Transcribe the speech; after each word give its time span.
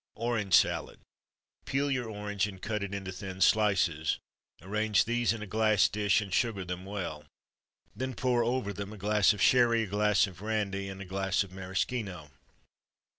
Orange 0.15 0.55
Salad. 0.55 0.99
Peel 1.65 1.91
your 1.91 2.09
orange, 2.09 2.47
and 2.47 2.59
cut 2.59 2.81
it 2.81 2.91
into 2.91 3.11
thin 3.11 3.39
slices. 3.39 4.17
Arrange 4.59 5.05
these 5.05 5.31
in 5.31 5.43
a 5.43 5.45
glass 5.45 5.87
dish, 5.87 6.21
and 6.21 6.33
sugar 6.33 6.65
them 6.65 6.85
well. 6.85 7.25
Then 7.95 8.15
pour 8.15 8.43
over 8.43 8.73
them 8.73 8.91
a 8.93 8.97
glass 8.97 9.31
of 9.31 9.43
sherry, 9.43 9.83
a 9.83 9.85
glass 9.85 10.25
of 10.25 10.37
brandy, 10.37 10.89
and 10.89 11.01
a 11.01 11.05
glass 11.05 11.43
of 11.43 11.51
maraschino. 11.51 12.31